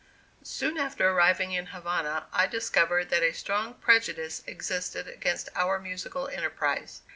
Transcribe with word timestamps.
Soon 0.41 0.79
after 0.79 1.07
arriving 1.07 1.51
in 1.51 1.67
Havana, 1.67 2.25
I 2.33 2.47
discovered 2.47 3.11
that 3.11 3.21
a 3.21 3.31
strong 3.33 3.75
prejudice 3.75 4.41
existed 4.47 5.07
against 5.07 5.47
our 5.55 5.77
musical 5.79 6.27
enterprise. 6.27 7.03